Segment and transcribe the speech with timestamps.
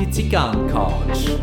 [0.00, 1.36] Die Zigarrencouch.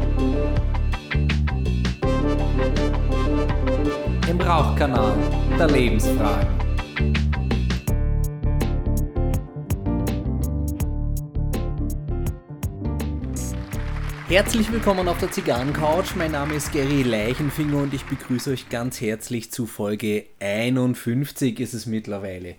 [4.28, 5.14] Im Rauchkanal
[5.60, 6.48] der Lebensfragen.
[14.28, 16.16] Herzlich willkommen auf der Zigarrencouch.
[16.16, 21.76] Mein Name ist Gary Leichenfinger und ich begrüße euch ganz herzlich zu Folge 51 ist
[21.76, 22.56] es mittlerweile.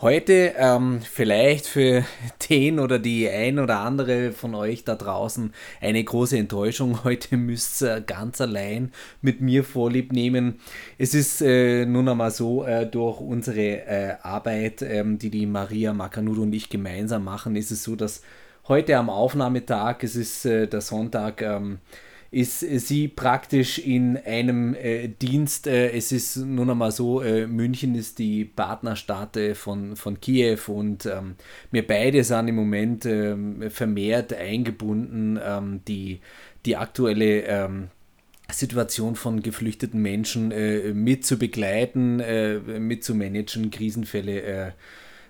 [0.00, 2.04] Heute ähm, vielleicht für
[2.48, 7.02] den oder die ein oder andere von euch da draußen eine große Enttäuschung.
[7.04, 8.92] Heute müsst ihr ganz allein
[9.22, 10.60] mit mir Vorlieb nehmen.
[10.98, 15.92] Es ist äh, nun einmal so, äh, durch unsere äh, Arbeit, ähm, die die Maria
[15.92, 18.22] Makanudo und ich gemeinsam machen, ist es so, dass
[18.68, 21.80] heute am Aufnahmetag, es ist äh, der Sonntag, ähm,
[22.30, 25.66] ist sie praktisch in einem äh, Dienst.
[25.66, 30.58] Äh, es ist nun einmal so, äh, München ist die Partnerstadt äh, von, von Kiew
[30.66, 31.36] und ähm,
[31.70, 36.20] wir beide sind im Moment ähm, vermehrt eingebunden, ähm, die,
[36.66, 37.88] die aktuelle ähm,
[38.50, 44.74] Situation von geflüchteten Menschen äh, mit zu begleiten, äh, mit zu managen, Krisenfälle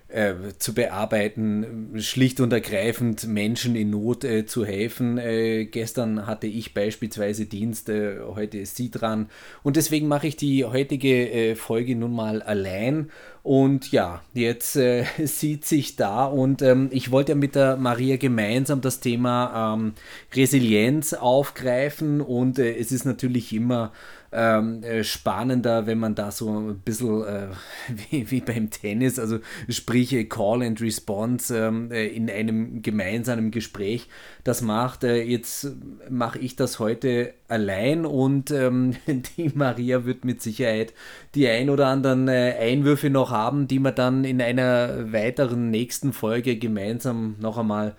[0.09, 5.19] äh, zu bearbeiten, schlicht und ergreifend Menschen in Not äh, zu helfen.
[5.19, 9.29] Äh, gestern hatte ich beispielsweise Dienst, äh, heute ist sie dran.
[9.61, 13.11] Und deswegen mache ich die heutige äh, Folge nun mal allein.
[13.43, 16.25] Und ja, jetzt äh, sieht sich da.
[16.25, 19.93] Und ähm, ich wollte ja mit der Maria gemeinsam das Thema ähm,
[20.33, 22.21] Resilienz aufgreifen.
[22.21, 23.91] Und es ist natürlich immer
[24.31, 27.47] ähm, äh, spannender, wenn man da so ein bisschen äh,
[28.09, 33.51] wie, wie, beim Tennis, also sprich äh, Call and Response ähm, äh, in einem gemeinsamen
[33.51, 34.07] Gespräch
[34.43, 35.03] das macht.
[35.03, 35.71] Äh, jetzt
[36.09, 40.93] mache ich das heute allein und ähm, die Maria wird mit Sicherheit
[41.35, 46.13] die ein oder anderen äh, Einwürfe noch haben, die wir dann in einer weiteren nächsten
[46.13, 47.95] Folge gemeinsam noch einmal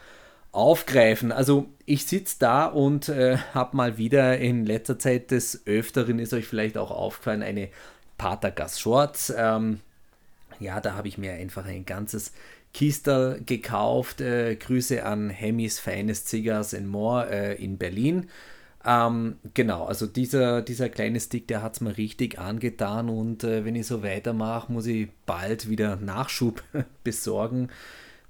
[0.53, 1.33] aufgreifen.
[1.33, 6.33] Also ich sitze da und äh, habe mal wieder in letzter Zeit des Öfteren, ist
[6.33, 7.69] euch vielleicht auch aufgefallen, eine
[8.19, 9.33] Patergas Shorts.
[9.37, 9.81] Ähm,
[10.59, 12.33] ja, da habe ich mir einfach ein ganzes
[12.75, 14.21] Kistel gekauft.
[14.21, 18.29] Äh, Grüße an Hemis Feines Cigars and More äh, in Berlin.
[18.85, 23.65] Ähm, genau, also dieser, dieser kleine Stick, der hat es mir richtig angetan und äh,
[23.65, 26.63] wenn ich so weitermache, muss ich bald wieder Nachschub
[27.05, 27.69] besorgen.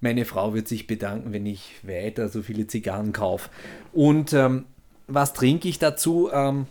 [0.01, 3.51] Meine Frau wird sich bedanken, wenn ich weiter so viele Zigarren kaufe.
[3.93, 4.65] Und ähm,
[5.07, 6.31] was trinke ich dazu?
[6.33, 6.67] Ähm,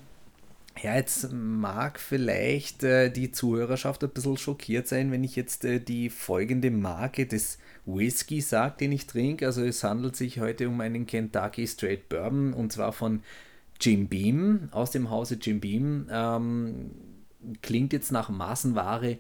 [0.82, 5.80] ja, jetzt mag vielleicht äh, die Zuhörerschaft ein bisschen schockiert sein, wenn ich jetzt äh,
[5.80, 9.46] die folgende Marke des Whisky sage, den ich trinke.
[9.46, 13.22] Also es handelt sich heute um einen Kentucky Straight Bourbon und zwar von
[13.82, 16.08] Jim Beam aus dem Hause Jim Beam.
[16.12, 16.92] Ähm,
[17.62, 19.18] klingt jetzt nach Massenware,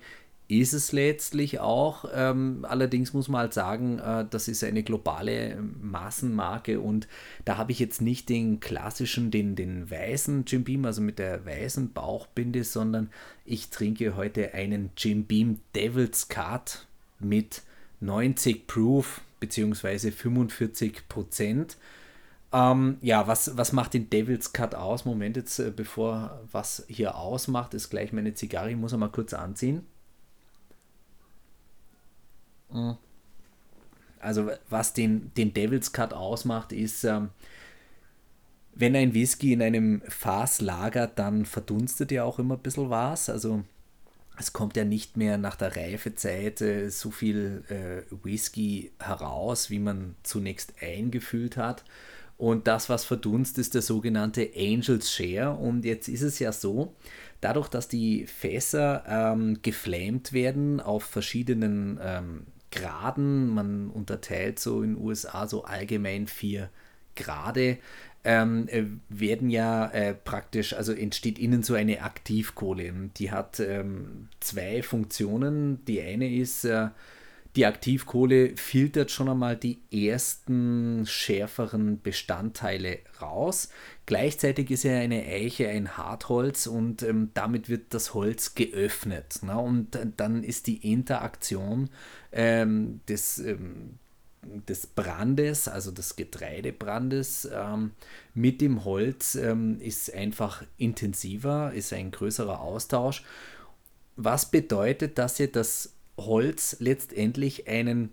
[0.50, 2.06] ist es letztlich auch.
[2.12, 7.08] Ähm, allerdings muss man halt sagen, äh, das ist eine globale Massenmarke und
[7.46, 11.46] da habe ich jetzt nicht den klassischen, den, den weißen Jim Beam, also mit der
[11.46, 13.12] weißen Bauchbinde, sondern
[13.46, 16.88] ich trinke heute einen Jim Beam Devil's Cut
[17.20, 17.62] mit
[18.00, 20.09] 90 Proof bzw.
[20.09, 21.78] 45 Prozent.
[22.52, 25.06] Ähm, ja, was, was macht den Devil's Cut aus?
[25.06, 28.72] Moment, jetzt äh, bevor was hier ausmacht, ist gleich meine Zigarre.
[28.72, 29.86] Ich muss mal kurz anziehen.
[32.72, 32.97] Mhm.
[34.19, 37.30] Also was den, den Devil's Cut ausmacht, ist, ähm,
[38.75, 43.29] wenn ein Whisky in einem Fass lagert, dann verdunstet ja auch immer ein bisschen was.
[43.29, 43.63] Also
[44.38, 49.79] es kommt ja nicht mehr nach der Reifezeit äh, so viel äh, Whisky heraus, wie
[49.79, 51.84] man zunächst eingefüllt hat.
[52.38, 55.52] Und das, was verdunstet, ist der sogenannte Angel's Share.
[55.52, 56.96] Und jetzt ist es ja so,
[57.41, 63.50] dadurch, dass die Fässer ähm, geflamed werden auf verschiedenen ähm, Graden.
[63.50, 66.69] Man unterteilt so in den USA so allgemein vier
[67.16, 67.78] Grade.
[68.25, 72.94] Ähm, äh, werden ja äh, praktisch, also entsteht innen so eine Aktivkohle.
[73.18, 75.84] Die hat ähm, zwei Funktionen.
[75.85, 76.90] Die eine ist, äh,
[77.56, 83.70] die Aktivkohle filtert schon einmal die ersten schärferen Bestandteile raus.
[84.06, 89.40] Gleichzeitig ist ja eine Eiche ein Hartholz und ähm, damit wird das Holz geöffnet.
[89.41, 89.58] Ne?
[89.58, 91.90] Und dann ist die Interaktion
[92.32, 93.97] ähm, des, ähm,
[94.44, 97.91] des Brandes, also des Getreidebrandes ähm,
[98.35, 103.23] mit dem Holz ähm, ist einfach intensiver, ist ein größerer Austausch.
[104.16, 105.94] Was bedeutet, dass ihr das
[106.26, 108.12] Holz letztendlich einen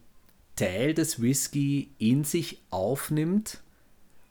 [0.57, 3.61] Teil des Whisky in sich aufnimmt,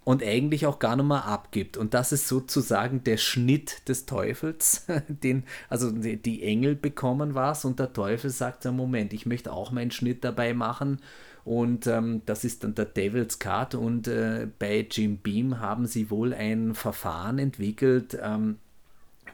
[0.05, 1.77] und eigentlich auch gar nicht mehr abgibt.
[1.77, 7.79] Und das ist sozusagen der Schnitt des Teufels, den, also die Engel bekommen was und
[7.79, 10.99] der Teufel sagt, Moment, ich möchte auch meinen Schnitt dabei machen.
[11.43, 13.75] Und ähm, das ist dann der Devil's Cut.
[13.75, 18.57] Und äh, bei Jim Beam haben sie wohl ein Verfahren entwickelt, ähm,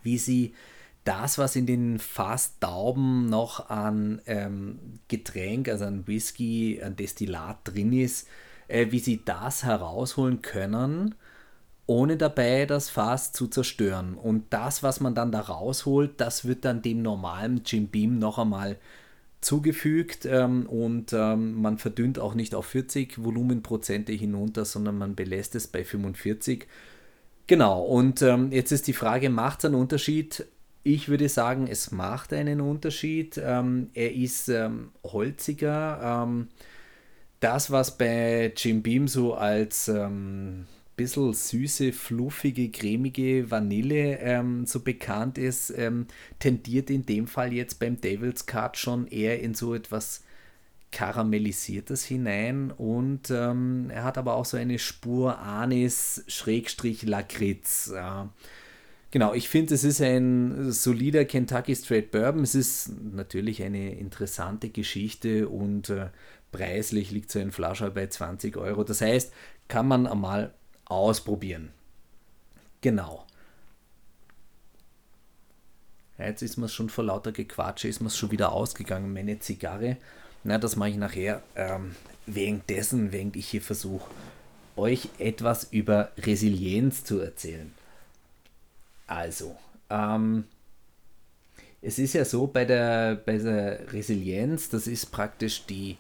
[0.03, 0.53] wie sie
[1.03, 7.93] das, was in den Fasstauben noch an ähm, Getränk, also an Whisky, an Destillat drin
[7.93, 8.27] ist,
[8.67, 11.15] äh, wie sie das herausholen können,
[11.87, 14.13] ohne dabei das Fass zu zerstören.
[14.13, 18.37] Und das, was man dann da rausholt, das wird dann dem normalen Jim Beam noch
[18.37, 18.77] einmal
[19.41, 25.55] zugefügt ähm, und ähm, man verdünnt auch nicht auf 40 Volumenprozente hinunter, sondern man belässt
[25.55, 26.67] es bei 45.
[27.47, 30.45] Genau, und ähm, jetzt ist die Frage, macht es einen Unterschied?
[30.83, 33.39] Ich würde sagen, es macht einen Unterschied.
[33.43, 36.47] Ähm, er ist ähm, holziger ähm,
[37.39, 44.79] das, was bei Jim Beam so als ähm, bisschen süße, fluffige, cremige Vanille ähm, so
[44.81, 46.07] bekannt ist, ähm,
[46.39, 50.23] tendiert in dem Fall jetzt beim Devil's Cut schon eher in so etwas
[50.91, 57.91] Karamellisiertes hinein und ähm, er hat aber auch so eine Spur Anis Schrägstrich Lakritz.
[57.93, 58.29] Ja.
[59.11, 62.43] Genau, ich finde, es ist ein solider Kentucky Straight Bourbon.
[62.43, 66.07] Es ist natürlich eine interessante Geschichte und äh,
[66.53, 68.85] preislich liegt so ein Flasche bei 20 Euro.
[68.85, 69.33] Das heißt,
[69.67, 70.53] kann man einmal
[70.85, 71.71] ausprobieren.
[72.79, 73.25] Genau.
[76.17, 79.97] jetzt ist mir schon vor lauter Gequatsche, ist mir schon wieder ausgegangen, meine Zigarre.
[80.43, 81.95] Na, das mache ich nachher ähm,
[82.27, 84.09] währenddessen, während ich hier versuche,
[84.75, 87.73] euch etwas über Resilienz zu erzählen.
[89.11, 89.57] Also,
[89.89, 90.45] ähm,
[91.81, 95.97] es ist ja so bei der, bei der Resilienz, das ist praktisch die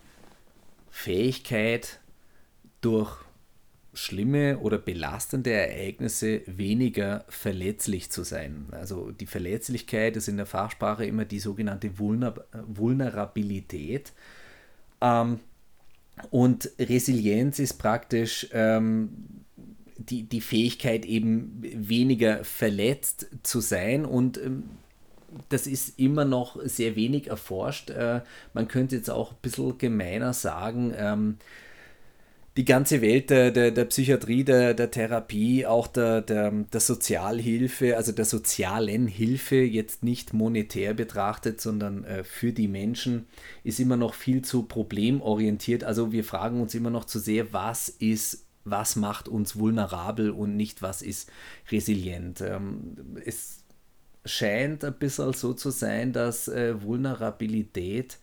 [0.89, 1.99] Fähigkeit,
[2.79, 3.13] durch
[3.93, 8.67] schlimme oder belastende Ereignisse weniger verletzlich zu sein.
[8.71, 12.33] Also die Verletzlichkeit ist in der Fachsprache immer die sogenannte Vulner
[12.65, 14.13] Vulnerabilität.
[15.01, 15.41] Ähm,
[16.29, 19.43] und Resilienz ist praktisch ähm,
[20.05, 24.05] die, die Fähigkeit, eben weniger verletzt zu sein.
[24.05, 24.63] Und ähm,
[25.49, 27.89] das ist immer noch sehr wenig erforscht.
[27.89, 28.21] Äh,
[28.53, 31.37] man könnte jetzt auch ein bisschen gemeiner sagen, ähm,
[32.57, 37.95] die ganze Welt der, der, der Psychiatrie, der, der Therapie, auch der, der, der Sozialhilfe,
[37.95, 43.25] also der sozialen Hilfe, jetzt nicht monetär betrachtet, sondern äh, für die Menschen,
[43.63, 45.85] ist immer noch viel zu problemorientiert.
[45.85, 50.55] Also wir fragen uns immer noch zu sehr, was ist was macht uns vulnerabel und
[50.55, 51.31] nicht was ist
[51.71, 52.41] resilient.
[52.41, 53.63] Ähm, es
[54.25, 58.19] scheint ein bisschen so zu sein, dass äh, Vulnerabilität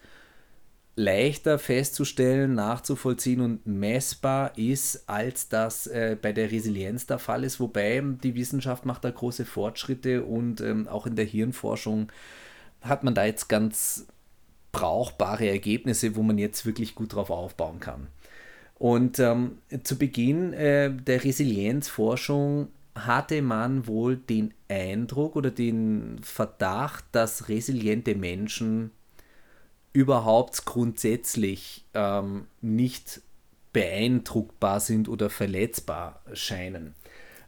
[0.99, 7.61] leichter festzustellen, nachzuvollziehen und messbar ist, als das äh, bei der Resilienz der Fall ist.
[7.61, 12.11] Wobei die Wissenschaft macht da große Fortschritte und ähm, auch in der Hirnforschung
[12.81, 14.07] hat man da jetzt ganz
[14.73, 18.09] brauchbare Ergebnisse, wo man jetzt wirklich gut drauf aufbauen kann.
[18.79, 27.05] Und ähm, zu Beginn äh, der Resilienzforschung hatte man wohl den Eindruck oder den Verdacht,
[27.13, 28.91] dass resiliente Menschen
[29.93, 33.21] überhaupt grundsätzlich ähm, nicht
[33.73, 36.95] beeindruckbar sind oder verletzbar scheinen.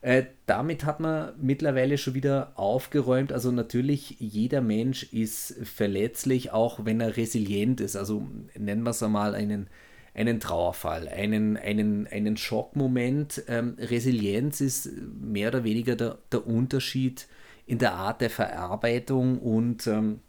[0.02, 3.32] Äh, damit hat man mittlerweile schon wieder aufgeräumt.
[3.32, 7.96] Also natürlich, jeder Mensch ist verletzlich, auch wenn er resilient ist.
[7.96, 8.26] Also
[8.56, 9.68] nennen wir es einmal einen
[10.14, 13.44] einen Trauerfall, einen, einen, einen Schockmoment.
[13.48, 14.90] Ähm, Resilienz ist
[15.20, 17.28] mehr oder weniger der, der Unterschied
[17.66, 20.20] in der Art der Verarbeitung und ähm,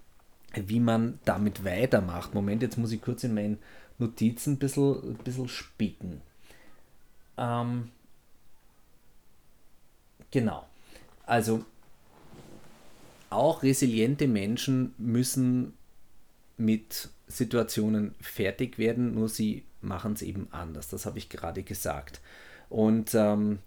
[0.53, 2.33] wie man damit weitermacht.
[2.33, 3.57] Moment, jetzt muss ich kurz in meinen
[3.97, 6.21] Notizen ein bisschen, ein bisschen spicken.
[7.38, 7.89] Ähm,
[10.29, 10.65] genau.
[11.25, 11.65] Also
[13.29, 15.73] auch resiliente Menschen müssen
[16.57, 20.88] mit Situationen fertig werden, nur sie machen es eben anders.
[20.89, 22.21] Das habe ich gerade gesagt.
[22.69, 23.59] Und ähm,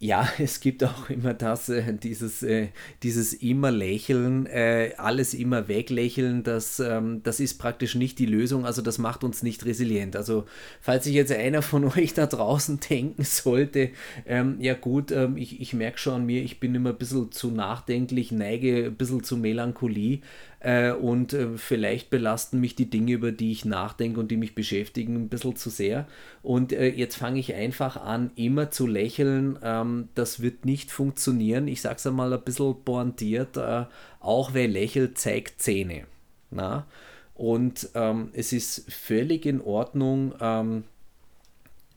[0.00, 2.68] ja, es gibt auch immer das, äh, dieses, äh,
[3.02, 8.64] dieses immer Lächeln, äh, alles immer weglächeln, das, ähm, das ist praktisch nicht die Lösung,
[8.64, 10.16] also das macht uns nicht resilient.
[10.16, 10.44] Also
[10.80, 13.90] falls sich jetzt einer von euch da draußen denken sollte,
[14.26, 17.32] ähm, ja gut, ähm, ich, ich merke schon an mir, ich bin immer ein bisschen
[17.32, 20.20] zu nachdenklich, neige ein bisschen zu Melancholie,
[20.60, 24.54] äh, und äh, vielleicht belasten mich die Dinge, über die ich nachdenke und die mich
[24.54, 26.06] beschäftigen, ein bisschen zu sehr.
[26.42, 29.58] Und äh, jetzt fange ich einfach an, immer zu lächeln.
[29.62, 31.68] Ähm, das wird nicht funktionieren.
[31.68, 33.56] Ich sage es einmal ein bisschen pointiert.
[33.56, 33.84] Äh,
[34.20, 36.04] auch wer lächelt, zeigt Zähne.
[36.50, 36.86] Na?
[37.34, 40.84] Und ähm, es ist völlig in Ordnung, ähm,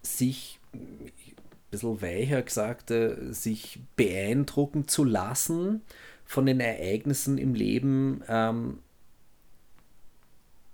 [0.03, 0.59] sich
[1.71, 5.81] bisschen weicher gesagt, äh, sich beeindrucken zu lassen
[6.31, 8.23] von den Ereignissen im Leben.
[8.29, 8.79] Ähm,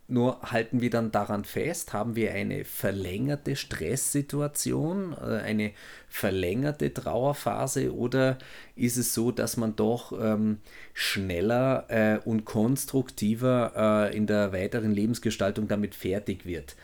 [0.08, 5.72] nur halten wir dann daran fest, haben wir eine verlängerte Stresssituation, äh, eine
[6.08, 8.38] verlängerte Trauerphase oder
[8.76, 10.60] ist es so, dass man doch ähm,
[10.94, 16.76] schneller äh, und konstruktiver äh, in der weiteren Lebensgestaltung damit fertig wird?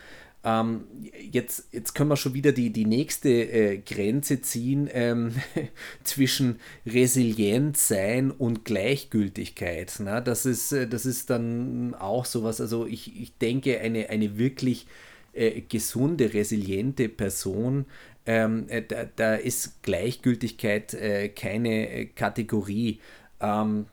[0.44, 0.84] Ähm,
[1.30, 5.34] jetzt, jetzt können wir schon wieder die, die nächste äh, Grenze ziehen ähm,
[6.04, 9.94] zwischen Resilienz sein und Gleichgültigkeit.
[10.00, 12.60] Na, das, ist, äh, das ist dann auch sowas.
[12.60, 14.86] Also ich, ich denke, eine, eine wirklich
[15.32, 17.86] äh, gesunde, resiliente Person,
[18.26, 23.00] ähm, äh, da, da, ist Gleichgültigkeit äh, keine äh, Kategorie.
[23.40, 23.86] Ähm,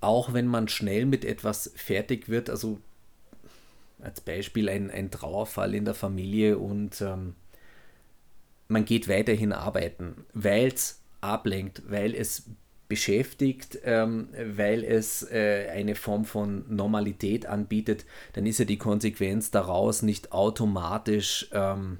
[0.00, 2.78] auch wenn man schnell mit etwas fertig wird, also
[4.00, 7.34] als Beispiel ein, ein Trauerfall in der Familie und ähm,
[8.68, 12.44] man geht weiterhin arbeiten, weil es ablenkt, weil es
[12.88, 19.50] beschäftigt, ähm, weil es äh, eine Form von Normalität anbietet, dann ist ja die Konsequenz
[19.50, 21.98] daraus nicht automatisch, ähm,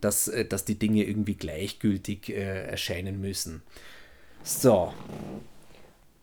[0.00, 3.62] dass, äh, dass die Dinge irgendwie gleichgültig äh, erscheinen müssen.
[4.44, 4.92] So,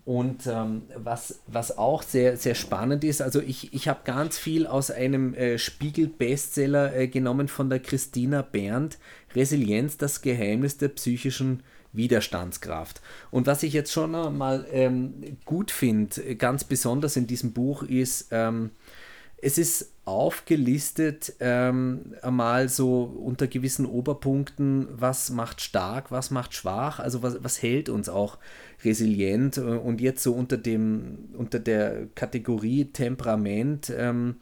[0.05, 4.67] und ähm, was, was auch sehr, sehr spannend ist, also ich, ich habe ganz viel
[4.67, 8.99] aus einem äh, Spiegel-Bestseller äh, genommen von der Christina Berndt,
[9.33, 13.01] Resilienz, das Geheimnis der psychischen Widerstandskraft.
[13.31, 18.27] Und was ich jetzt schon mal ähm, gut finde, ganz besonders in diesem Buch, ist,
[18.29, 18.69] ähm,
[19.37, 26.99] es ist aufgelistet ähm, einmal so unter gewissen Oberpunkten, was macht stark, was macht schwach,
[26.99, 28.37] also was, was hält uns auch
[28.83, 29.57] resilient.
[29.57, 34.35] Und jetzt so unter dem unter der Kategorie Temperament ähm,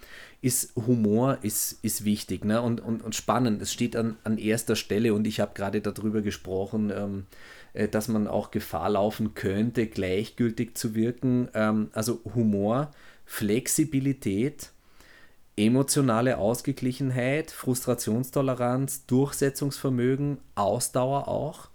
[0.43, 2.61] ist Humor ist, ist wichtig ne?
[2.61, 6.21] und, und, und spannend, es steht an, an erster Stelle und ich habe gerade darüber
[6.21, 7.25] gesprochen, ähm,
[7.71, 12.91] äh, dass man auch Gefahr laufen könnte, gleichgültig zu wirken, ähm, also Humor,
[13.25, 14.71] Flexibilität,
[15.55, 21.69] emotionale Ausgeglichenheit, Frustrationstoleranz, Durchsetzungsvermögen, Ausdauer auch,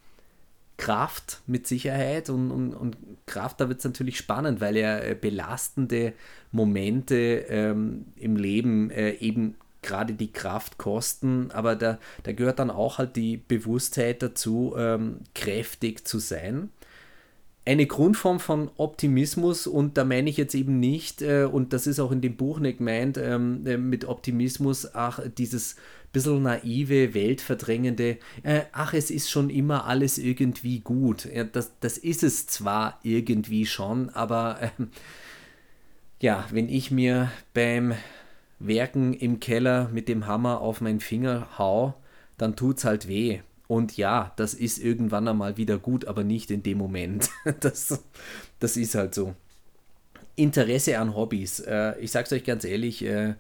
[0.77, 5.17] Kraft mit Sicherheit und, und, und Kraft, da wird es natürlich spannend, weil ja äh,
[5.21, 6.13] belastende
[6.53, 7.17] Momente
[7.49, 12.99] ähm, im Leben äh, eben gerade die Kraft kosten, aber da, da gehört dann auch
[12.99, 16.71] halt die Bewusstheit dazu, ähm, kräftig zu sein
[17.69, 22.01] eine Grundform von Optimismus und da meine ich jetzt eben nicht, äh, und das ist
[22.01, 25.77] auch in dem Buch nicht gemeint, ähm, äh, mit Optimismus, ach, dieses
[26.11, 31.27] bisschen naive, weltverdrängende, äh, ach, es ist schon immer alles irgendwie gut.
[31.27, 34.89] Ja, das, das ist es zwar irgendwie schon, aber ähm,
[36.21, 37.93] ja, wenn ich mir beim
[38.61, 41.93] Werken im Keller mit dem Hammer auf meinen Finger hau,
[42.39, 43.41] dann tut es halt weh.
[43.69, 47.31] Und ja, das ist irgendwann einmal wieder gut, aber nicht in dem Moment.
[47.61, 48.03] Das,
[48.59, 49.35] das ist halt so.
[50.37, 51.61] Interesse an Hobbys.
[51.61, 53.35] Äh, ich sag's euch ganz ehrlich, äh,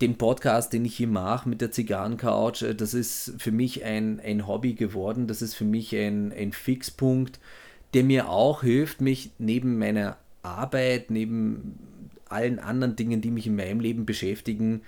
[0.00, 4.20] den Podcast, den ich hier mache mit der Zigarrencouch, äh, das ist für mich ein,
[4.20, 5.26] ein Hobby geworden.
[5.26, 7.40] Das ist für mich ein, ein Fixpunkt,
[7.94, 11.78] der mir auch hilft, mich neben meiner Arbeit, neben
[12.28, 14.82] allen anderen Dingen, die mich in meinem Leben beschäftigen,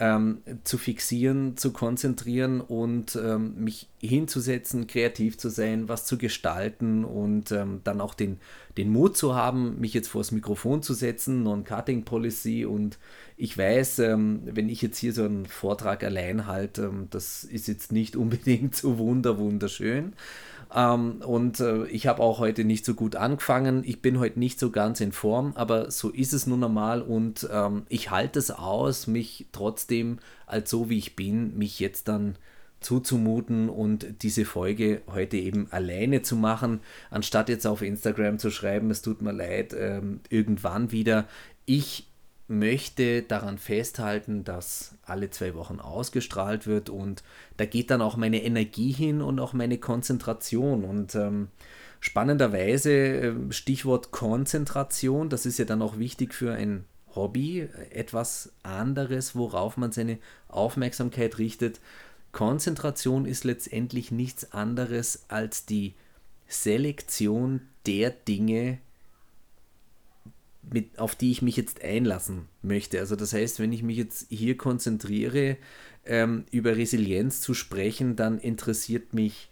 [0.00, 7.04] ähm, zu fixieren, zu konzentrieren und ähm, mich hinzusetzen, kreativ zu sein, was zu gestalten
[7.04, 8.38] und ähm, dann auch den,
[8.76, 12.98] den Mut zu haben, mich jetzt vor das Mikrofon zu setzen, Non-Cutting-Policy und
[13.36, 17.66] ich weiß, ähm, wenn ich jetzt hier so einen Vortrag allein halte, ähm, das ist
[17.66, 20.12] jetzt nicht unbedingt so wunder, wunderschön.
[20.74, 23.82] Ähm, und äh, ich habe auch heute nicht so gut angefangen.
[23.84, 27.48] Ich bin heute nicht so ganz in Form, aber so ist es nun einmal und
[27.50, 32.36] ähm, ich halte es aus, mich trotzdem als so wie ich bin, mich jetzt dann
[32.80, 38.90] zuzumuten und diese Folge heute eben alleine zu machen, anstatt jetzt auf Instagram zu schreiben,
[38.90, 41.26] es tut mir leid, ähm, irgendwann wieder.
[41.64, 42.07] Ich
[42.48, 47.22] möchte daran festhalten, dass alle zwei Wochen ausgestrahlt wird und
[47.58, 51.48] da geht dann auch meine Energie hin und auch meine Konzentration und ähm,
[52.00, 59.34] spannenderweise ähm, Stichwort Konzentration, das ist ja dann auch wichtig für ein Hobby, etwas anderes,
[59.34, 61.80] worauf man seine Aufmerksamkeit richtet.
[62.32, 65.94] Konzentration ist letztendlich nichts anderes als die
[66.46, 68.78] Selektion der Dinge,
[70.72, 73.00] mit, auf die ich mich jetzt einlassen möchte.
[73.00, 75.56] Also das heißt, wenn ich mich jetzt hier konzentriere,
[76.04, 79.50] ähm, über Resilienz zu sprechen, dann interessiert mich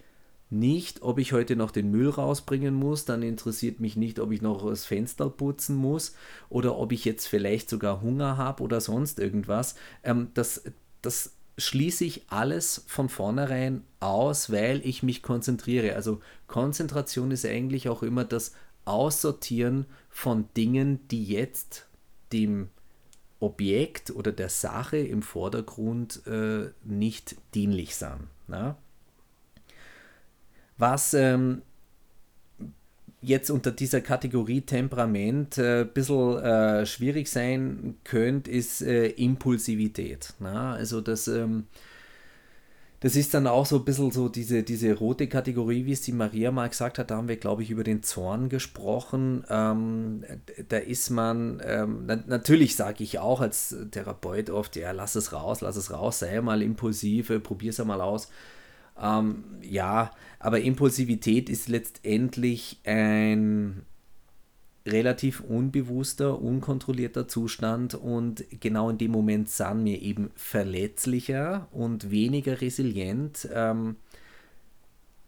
[0.48, 4.42] nicht, ob ich heute noch den Müll rausbringen muss, dann interessiert mich nicht, ob ich
[4.42, 6.14] noch das Fenster putzen muss
[6.48, 9.74] oder ob ich jetzt vielleicht sogar Hunger habe oder sonst irgendwas.
[10.04, 10.62] Ähm, das,
[11.02, 15.94] das schließe ich alles von vornherein aus, weil ich mich konzentriere.
[15.94, 18.52] Also Konzentration ist eigentlich auch immer das
[18.84, 21.86] Aussortieren von Dingen, die jetzt
[22.32, 22.70] dem
[23.38, 28.28] Objekt oder der Sache im Vordergrund äh, nicht dienlich sind.
[28.48, 28.78] Na?
[30.78, 31.60] Was ähm,
[33.20, 40.32] jetzt unter dieser Kategorie Temperament ein äh, bisschen äh, schwierig sein könnte, ist äh, Impulsivität.
[40.38, 40.72] Na?
[40.72, 41.66] Also das, ähm,
[43.00, 46.12] das ist dann auch so ein bisschen so diese, diese rote Kategorie, wie es die
[46.12, 49.44] Maria mal gesagt hat, da haben wir, glaube ich, über den Zorn gesprochen.
[49.50, 50.24] Ähm,
[50.68, 55.32] da ist man, ähm, na, natürlich sage ich auch als Therapeut oft, ja, lass es
[55.32, 58.28] raus, lass es raus, sei mal impulsiv, probier es mal aus.
[59.00, 63.82] Ähm, ja, aber Impulsivität ist letztendlich ein
[64.86, 72.60] relativ unbewusster, unkontrollierter Zustand und genau in dem Moment sind wir eben verletzlicher und weniger
[72.60, 73.96] resilient, ähm,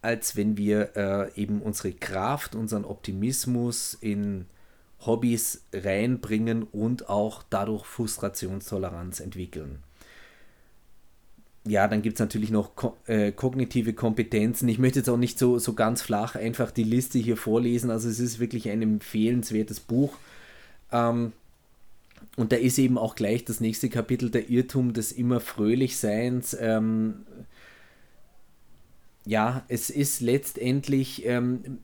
[0.01, 4.47] als wenn wir äh, eben unsere Kraft, unseren Optimismus in
[5.01, 9.83] Hobbys reinbringen und auch dadurch Frustrationstoleranz entwickeln
[11.69, 14.69] ja, dann gibt es natürlich noch ko äh, kognitive Kompetenzen.
[14.69, 17.91] Ich möchte jetzt auch nicht so, so ganz flach einfach die Liste hier vorlesen.
[17.91, 20.17] Also es ist wirklich ein empfehlenswertes Buch.
[20.93, 21.33] Ähm,
[22.37, 26.57] und da ist eben auch gleich das nächste Kapitel, der Irrtum des immer Fröhlichseins.
[26.61, 27.27] Ähm,
[29.27, 31.79] ja, es ist letztendlich, ähm,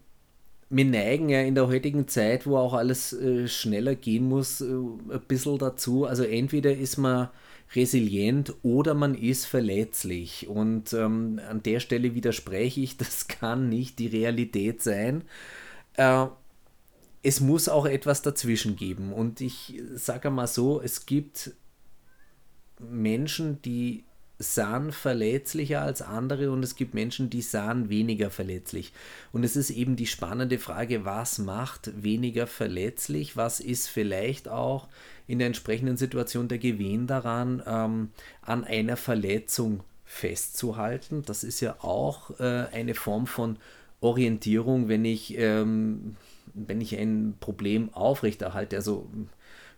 [0.71, 4.65] wir neigen ja in der heutigen Zeit, wo auch alles äh, schneller gehen muss, äh,
[4.65, 6.07] ein bisschen dazu.
[6.07, 7.29] Also entweder ist man
[7.75, 10.49] resilient oder man ist verletzlich.
[10.49, 15.25] Und ähm, an der Stelle widerspreche ich, das kann nicht die Realität sein.
[15.95, 16.27] Äh,
[17.23, 19.13] es muss auch etwas dazwischen geben.
[19.13, 21.53] Und ich sage mal so, es gibt
[22.79, 24.05] Menschen, die
[24.39, 28.93] sahen verletzlicher als andere und es gibt Menschen, die sahen weniger verletzlich.
[29.33, 33.37] Und es ist eben die spannende Frage, was macht weniger verletzlich?
[33.37, 34.89] Was ist vielleicht auch
[35.27, 38.11] in der entsprechenden Situation der Gewinn daran, ähm,
[38.43, 41.23] an einer Verletzung festzuhalten.
[41.27, 43.57] Das ist ja auch äh, eine Form von
[44.01, 46.17] Orientierung, wenn ich, ähm,
[46.53, 48.77] wenn ich ein Problem aufrechterhalte.
[48.77, 49.09] Also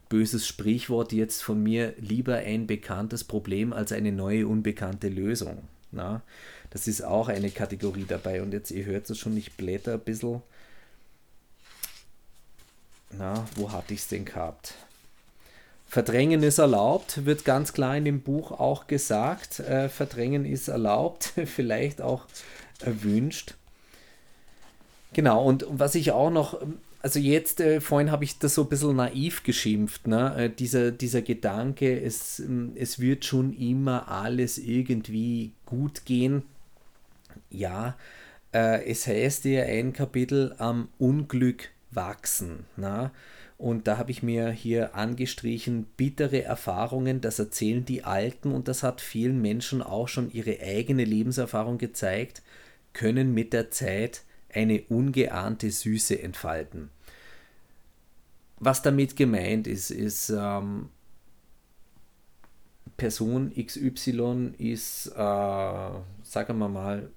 [0.09, 5.63] böses Sprichwort jetzt von mir, lieber ein bekanntes Problem als eine neue unbekannte Lösung.
[5.91, 6.23] Na?
[6.71, 8.43] Das ist auch eine Kategorie dabei.
[8.43, 10.43] Und jetzt, ihr hört es schon, ich blätter ein bisschen.
[13.17, 14.75] Na, wo hatte ich es denn gehabt?
[15.87, 19.61] Verdrängen ist erlaubt, wird ganz klar in dem Buch auch gesagt.
[19.61, 22.27] Äh, Verdrängen ist erlaubt, vielleicht auch
[22.81, 23.55] erwünscht.
[25.13, 26.61] Genau, und was ich auch noch,
[27.07, 30.35] also jetzt, äh, vorhin habe ich das so ein bisschen naiv geschimpft, ne?
[30.37, 36.43] Äh, dieser, dieser Gedanke, es, ähm, es wird schon immer alles irgendwie gut gehen.
[37.49, 37.97] Ja,
[38.53, 42.65] äh, es heißt ja ein Kapitel am Unglück wachsen.
[42.77, 43.13] Ne?
[43.57, 48.83] Und da habe ich mir hier angestrichen, bittere Erfahrungen, das erzählen die Alten und das
[48.83, 52.43] hat vielen Menschen auch schon ihre eigene Lebenserfahrung gezeigt,
[52.95, 56.91] können mit der Zeit eine ungeahnte Süße entfalten.
[58.59, 60.89] Was damit gemeint ist, ist ähm,
[62.97, 67.11] Person XY ist, äh, sagen wir mal,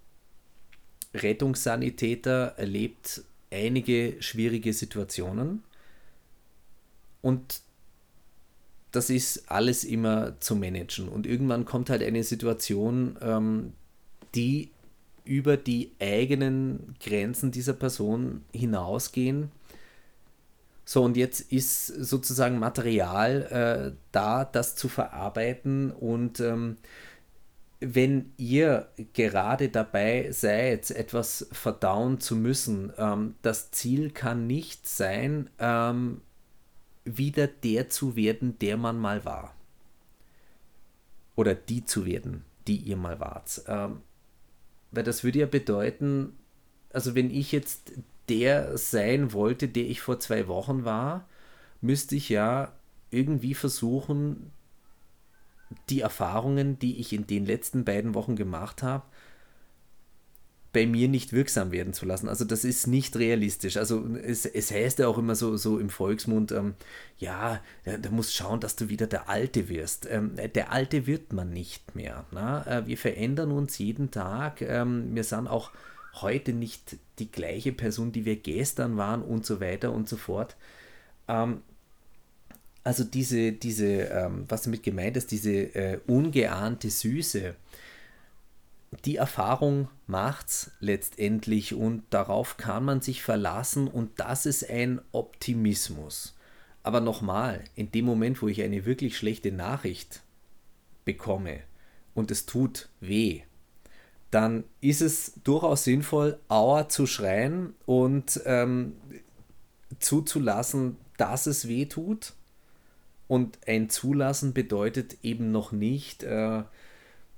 [1.14, 5.64] Rettungssanitäter, erlebt einige schwierige Situationen
[7.22, 7.62] und
[8.92, 11.10] das ist alles immer zu managen.
[11.10, 13.74] Und irgendwann kommt halt eine Situation, ähm,
[14.36, 14.72] die
[15.26, 19.52] über die eigenen Grenzen dieser Person hinausgehen.
[20.90, 23.44] So, und jetzt ist sozusagen Material
[23.94, 25.92] äh, da, das zu verarbeiten.
[25.92, 26.78] Und ähm,
[27.80, 35.52] wenn ihr gerade dabei seid, etwas verdauen zu müssen, ähm, das Ziel kann nicht sein,
[35.60, 36.22] ähm,
[37.06, 39.54] wieder der zu werden, der man mal war.
[41.36, 43.62] Oder die zu werden, die ihr mal wart.
[43.68, 44.02] Ähm,
[44.90, 46.36] weil das würde ja bedeuten,
[46.92, 47.92] also wenn ich jetzt
[48.30, 51.28] der sein wollte, der ich vor zwei Wochen war,
[51.82, 52.74] müsste ich ja
[53.12, 54.52] irgendwie versuchen,
[55.90, 59.04] die Erfahrungen, die ich in den letzten beiden Wochen gemacht habe,
[60.72, 62.30] bei mir nicht wirksam werden zu lassen.
[62.30, 63.78] Also das ist nicht realistisch.
[63.78, 66.76] Also es, es heißt ja auch immer so, so im Volksmund, ähm,
[67.18, 70.08] ja, da musst schauen, dass du wieder der Alte wirst.
[70.10, 72.26] Ähm, der Alte wird man nicht mehr.
[72.32, 72.66] Na?
[72.68, 74.62] Äh, wir verändern uns jeden Tag.
[74.62, 75.72] Ähm, wir sind auch
[76.22, 80.56] heute nicht die gleiche Person, die wir gestern waren und so weiter und so fort.
[81.28, 81.62] Ähm,
[82.84, 87.56] also diese, diese ähm, was damit gemeint ist, diese äh, ungeahnte Süße,
[89.06, 96.36] die Erfahrung macht's letztendlich und darauf kann man sich verlassen und das ist ein Optimismus.
[96.82, 100.22] Aber nochmal, in dem Moment, wo ich eine wirklich schlechte Nachricht
[101.06, 101.60] bekomme
[102.16, 103.44] und es tut weh,
[104.32, 108.94] dann ist es durchaus sinnvoll, Aua zu schreien und ähm,
[110.00, 112.34] zuzulassen, dass es weh tut.
[113.28, 116.64] Und ein Zulassen bedeutet eben noch nicht, äh,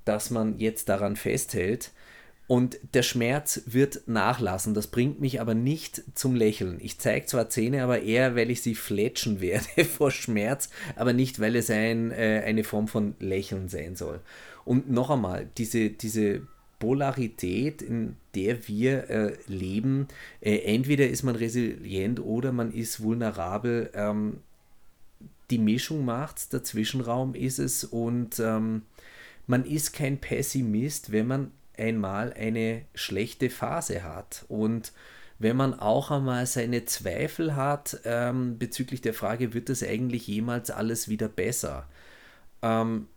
[0.05, 1.91] dass man jetzt daran festhält.
[2.47, 4.73] Und der Schmerz wird nachlassen.
[4.73, 6.79] Das bringt mich aber nicht zum Lächeln.
[6.81, 11.39] Ich zeige zwar Zähne, aber eher, weil ich sie fletschen werde vor Schmerz, aber nicht,
[11.39, 14.19] weil es ein, äh, eine Form von Lächeln sein soll.
[14.65, 16.41] Und noch einmal, diese, diese
[16.81, 20.07] Polarität, in der wir äh, leben,
[20.41, 23.91] äh, entweder ist man resilient oder man ist vulnerabel.
[23.93, 24.39] Ähm,
[25.51, 28.81] die Mischung macht der Zwischenraum ist es und ähm,
[29.45, 34.45] man ist kein Pessimist, wenn man einmal eine schlechte Phase hat.
[34.47, 34.91] Und
[35.37, 40.71] wenn man auch einmal seine Zweifel hat ähm, bezüglich der Frage, wird das eigentlich jemals
[40.71, 41.87] alles wieder besser?
[42.63, 43.07] Ähm,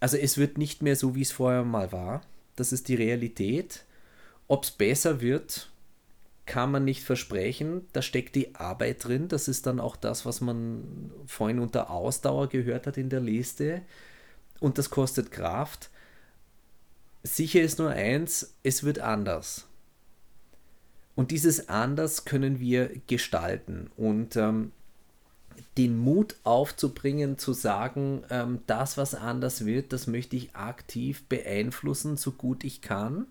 [0.00, 2.22] also es wird nicht mehr so, wie es vorher mal war.
[2.58, 3.84] Das ist die Realität.
[4.48, 5.70] Ob es besser wird,
[6.46, 7.86] kann man nicht versprechen.
[7.92, 9.28] Da steckt die Arbeit drin.
[9.28, 13.82] Das ist dann auch das, was man vorhin unter Ausdauer gehört hat in der Liste.
[14.58, 15.90] Und das kostet Kraft.
[17.22, 19.66] Sicher ist nur eins, es wird anders.
[21.14, 23.90] Und dieses anders können wir gestalten.
[23.96, 24.72] Und ähm,
[25.76, 32.16] den Mut aufzubringen, zu sagen, ähm, das, was anders wird, das möchte ich aktiv beeinflussen,
[32.16, 33.26] so gut ich kann.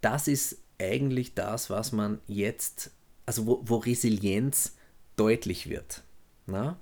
[0.00, 2.90] Das ist eigentlich das, was man jetzt,
[3.26, 4.76] also wo, wo Resilienz
[5.16, 6.02] deutlich wird.
[6.46, 6.76] Na?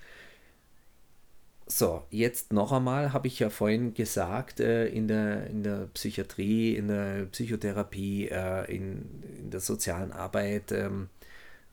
[1.67, 6.75] So, jetzt noch einmal, habe ich ja vorhin gesagt, äh, in, der, in der Psychiatrie,
[6.75, 11.09] in der Psychotherapie, äh, in, in der sozialen Arbeit ähm,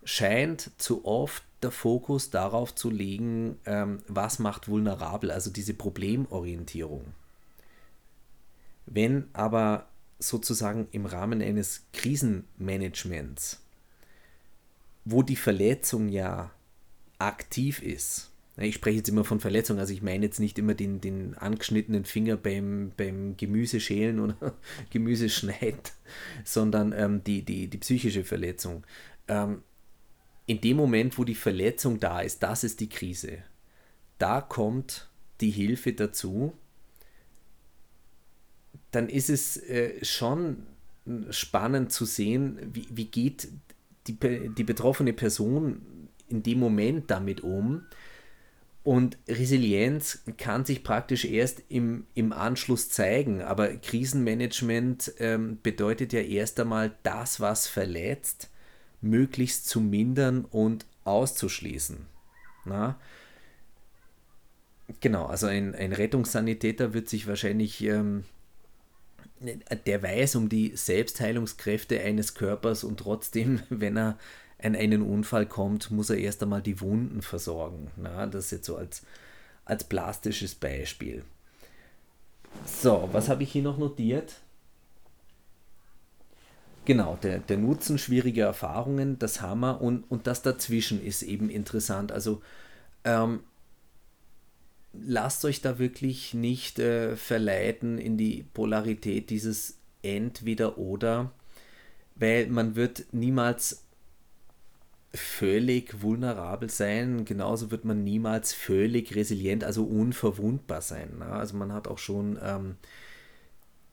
[0.03, 7.13] scheint zu oft der Fokus darauf zu legen, ähm, was macht vulnerabel, also diese Problemorientierung.
[8.85, 9.87] Wenn aber
[10.19, 13.61] sozusagen im Rahmen eines Krisenmanagements,
[15.05, 16.51] wo die Verletzung ja
[17.19, 20.99] aktiv ist, ich spreche jetzt immer von Verletzung, also ich meine jetzt nicht immer den,
[20.99, 24.35] den angeschnittenen Finger beim, beim Gemüseschälen oder
[24.89, 25.79] Gemüseschneiden,
[26.43, 28.83] sondern ähm, die, die, die psychische Verletzung.
[29.27, 29.61] Ähm,
[30.47, 33.39] in dem Moment, wo die Verletzung da ist, das ist die Krise.
[34.17, 35.09] Da kommt
[35.41, 36.53] die Hilfe dazu.
[38.91, 40.63] Dann ist es äh, schon
[41.29, 43.49] spannend zu sehen, wie, wie geht
[44.07, 47.83] die, die betroffene Person in dem Moment damit um
[48.87, 53.41] und Resilienz kann sich praktisch erst im, im Anschluss zeigen.
[53.41, 58.49] Aber Krisenmanagement ähm, bedeutet ja erst einmal das, was verletzt,
[59.01, 62.05] möglichst zu mindern und auszuschließen.
[62.65, 62.99] Na?
[65.01, 68.23] Genau, also ein, ein Rettungssanitäter wird sich wahrscheinlich, ähm,
[69.85, 74.17] der weiß um die Selbstheilungskräfte eines Körpers und trotzdem, wenn er
[74.61, 77.91] an einen Unfall kommt, muss er erst einmal die Wunden versorgen.
[77.95, 79.03] Na, das jetzt so als,
[79.65, 81.23] als plastisches Beispiel.
[82.65, 84.37] So, was habe ich hier noch notiert?
[86.87, 92.13] Genau, der, der Nutzen schwieriger Erfahrungen, das Hammer und, und das dazwischen ist eben interessant.
[92.13, 92.41] Also
[93.03, 93.41] ähm,
[94.93, 101.33] lasst euch da wirklich nicht äh, verleiten in die Polarität dieses Entweder oder,
[102.15, 103.83] weil man wird niemals
[105.13, 111.17] völlig vulnerabel sein, genauso wird man niemals völlig resilient, also unverwundbar sein.
[111.19, 111.25] Ne?
[111.25, 112.77] Also man hat auch schon ähm,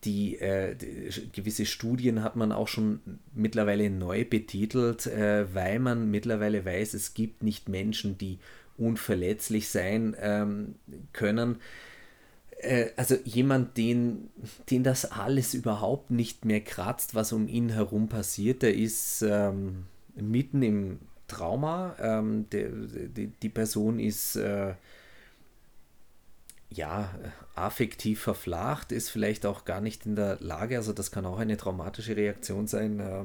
[0.05, 3.01] die, äh, die, gewisse Studien hat man auch schon
[3.35, 8.39] mittlerweile neu betitelt, äh, weil man mittlerweile weiß, es gibt nicht Menschen, die
[8.77, 10.75] unverletzlich sein ähm,
[11.13, 11.57] können.
[12.59, 14.31] Äh, also jemand, den,
[14.71, 19.85] den das alles überhaupt nicht mehr kratzt, was um ihn herum passiert, der ist ähm,
[20.17, 21.97] mitten im Trauma.
[22.01, 24.75] Ähm, der, die, die, Person ist äh,
[26.77, 27.15] ja
[27.55, 31.57] affektiv verflacht, ist vielleicht auch gar nicht in der Lage, also das kann auch eine
[31.57, 33.25] traumatische Reaktion sein, äh,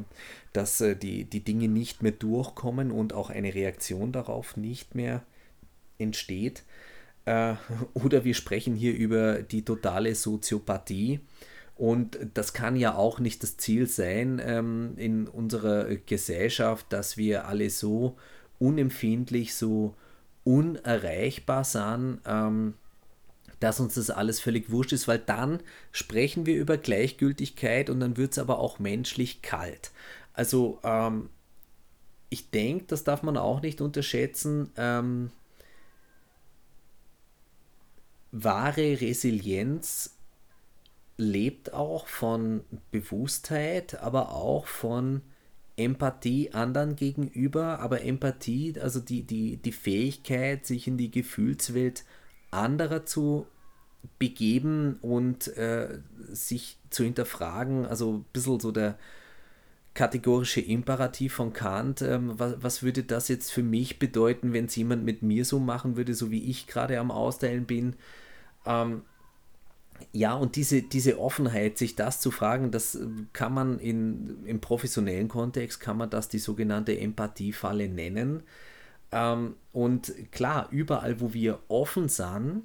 [0.53, 5.23] dass äh, die, die Dinge nicht mehr durchkommen und auch eine Reaktion darauf nicht mehr
[5.97, 6.63] entsteht.
[7.25, 7.55] Äh,
[7.93, 11.19] oder wir sprechen hier über die totale Soziopathie
[11.75, 17.47] und das kann ja auch nicht das Ziel sein ähm, in unserer Gesellschaft, dass wir
[17.47, 18.17] alle so
[18.59, 19.95] unempfindlich, so
[20.43, 22.73] unerreichbar sind, ähm,
[23.59, 25.59] dass uns das alles völlig wurscht ist, weil dann
[25.91, 29.91] sprechen wir über Gleichgültigkeit und dann wird es aber auch menschlich kalt.
[30.33, 31.29] Also ähm,
[32.29, 34.71] ich denke, das darf man auch nicht unterschätzen.
[34.77, 35.31] Ähm,
[38.31, 40.15] wahre Resilienz
[41.17, 45.21] lebt auch von Bewusstheit, aber auch von
[45.75, 52.03] Empathie anderen gegenüber, aber Empathie, also die, die, die Fähigkeit, sich in die Gefühlswelt
[52.51, 53.47] anderer zu
[54.17, 58.97] begeben und äh, sich zu hinterfragen, also ein bisschen so der
[59.93, 64.75] kategorische Imperativ von Kant, ähm, was, was würde das jetzt für mich bedeuten, wenn es
[64.75, 67.95] jemand mit mir so machen würde, so wie ich gerade am Austeilen bin?
[68.65, 69.01] Ähm,
[70.13, 72.97] ja, und diese, diese Offenheit, sich das zu fragen, das
[73.33, 78.43] kann man in, im professionellen Kontext, kann man das die sogenannte Empathiefalle nennen.
[79.11, 82.63] Ähm, und klar, überall, wo wir offen sind,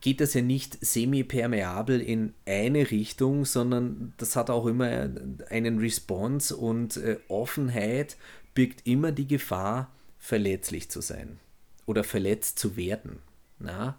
[0.00, 5.08] geht das ja nicht semi-permeabel in eine Richtung, sondern das hat auch immer
[5.48, 8.16] einen Response und äh, Offenheit
[8.54, 11.38] birgt immer die Gefahr, verletzlich zu sein
[11.84, 13.20] oder verletzt zu werden.
[13.58, 13.96] Na?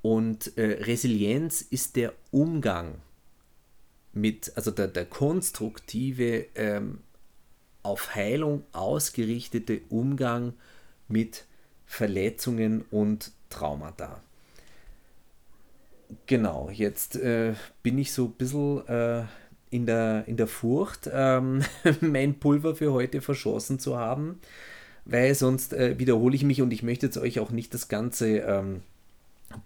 [0.00, 3.00] Und äh, Resilienz ist der Umgang
[4.12, 7.00] mit, also der, der konstruktive ähm,
[7.86, 10.54] auf Heilung ausgerichtete Umgang
[11.06, 11.44] mit
[11.86, 14.20] Verletzungen und Traumata.
[16.26, 19.24] Genau, jetzt äh, bin ich so ein bisschen äh,
[19.70, 21.62] in, der, in der Furcht, ähm,
[22.00, 24.40] mein Pulver für heute verschossen zu haben,
[25.04, 28.38] weil sonst äh, wiederhole ich mich und ich möchte jetzt euch auch nicht das ganze
[28.38, 28.82] ähm,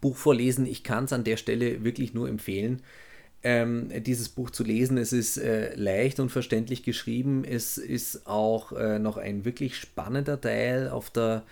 [0.03, 0.67] Buch vorlesen.
[0.67, 2.83] Ich kann es an der Stelle wirklich nur empfehlen
[3.43, 4.99] ähm, dieses Buch zu lesen.
[4.99, 7.45] Es ist äh, leicht und verständlich geschrieben.
[7.45, 11.45] Es ist auch äh, noch ein wirklich spannender Teil auf der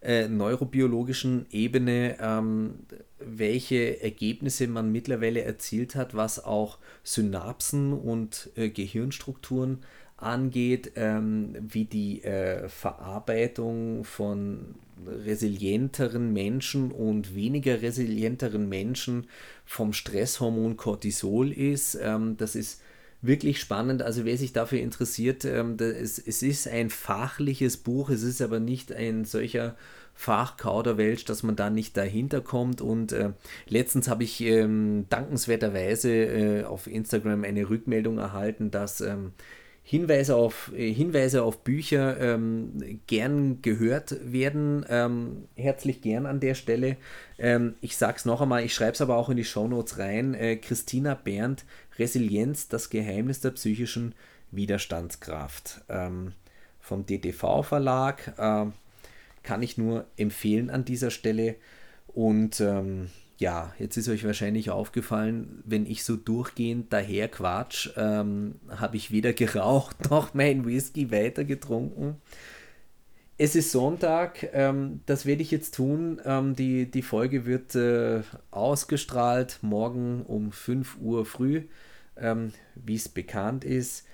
[0.00, 2.74] äh, neurobiologischen Ebene, ähm,
[3.18, 9.78] welche Ergebnisse man mittlerweile erzielt hat, was auch Synapsen und äh, Gehirnstrukturen
[10.16, 19.26] angeht, ähm, wie die äh, Verarbeitung von resilienteren Menschen und weniger resilienteren Menschen
[19.64, 21.98] vom Stresshormon Cortisol ist.
[22.00, 22.80] Ähm, das ist
[23.20, 24.02] wirklich spannend.
[24.02, 28.60] Also wer sich dafür interessiert, ähm, das, es ist ein fachliches Buch, es ist aber
[28.60, 29.76] nicht ein solcher
[30.14, 32.80] Fachkauderwelsch, dass man da nicht dahinter kommt.
[32.80, 33.30] Und äh,
[33.68, 39.32] letztens habe ich ähm, dankenswerterweise äh, auf Instagram eine Rückmeldung erhalten, dass ähm,
[39.90, 44.84] Hinweise auf, äh, Hinweise auf Bücher ähm, gern gehört werden.
[44.90, 46.98] Ähm, herzlich gern an der Stelle.
[47.38, 50.34] Ähm, ich sage es noch einmal, ich schreibe es aber auch in die Shownotes rein.
[50.34, 51.64] Äh, Christina Berndt,
[51.98, 54.14] Resilienz, das Geheimnis der psychischen
[54.50, 55.80] Widerstandskraft.
[55.88, 56.32] Ähm,
[56.80, 58.34] vom DTV Verlag.
[58.36, 58.66] Äh,
[59.42, 61.54] kann ich nur empfehlen an dieser Stelle.
[62.08, 68.56] Und ähm, ja, jetzt ist euch wahrscheinlich aufgefallen, wenn ich so durchgehend daher quatsch, ähm,
[68.68, 72.16] habe ich weder geraucht noch mein Whisky weiter getrunken.
[73.40, 76.20] Es ist Sonntag, ähm, das werde ich jetzt tun.
[76.24, 81.62] Ähm, die, die Folge wird äh, ausgestrahlt morgen um 5 Uhr früh,
[82.16, 84.04] ähm, wie es bekannt ist.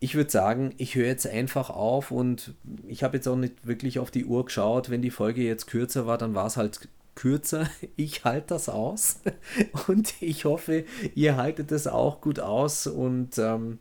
[0.00, 2.54] Ich würde sagen, ich höre jetzt einfach auf und
[2.88, 4.90] ich habe jetzt auch nicht wirklich auf die Uhr geschaut.
[4.90, 7.68] Wenn die Folge jetzt kürzer war, dann war es halt kürzer.
[7.96, 9.20] Ich halte das aus
[9.86, 12.86] und ich hoffe, ihr haltet das auch gut aus.
[12.86, 13.78] Und ähm,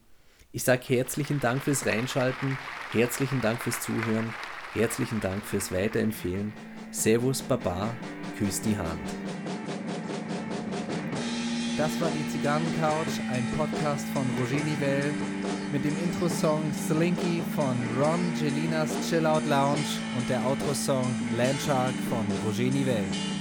[0.51, 2.57] ich sage herzlichen Dank fürs Reinschalten,
[2.91, 4.33] herzlichen Dank fürs Zuhören,
[4.73, 6.53] herzlichen Dank fürs Weiterempfehlen.
[6.91, 7.89] Servus, Baba,
[8.37, 8.99] küss die Hand.
[11.77, 15.13] Das war die Zigarrencouch, ein Podcast von Roger Nivelle
[15.71, 19.79] mit dem Intro-Song Slinky von Ron Gelinas Chill Out Lounge
[20.17, 21.05] und der Outro-Song
[21.37, 23.40] Landshark von Roger Nivelle.